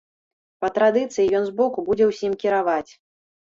[0.63, 2.91] Па традыцыі ён з боку будзе ўсім кіраваць.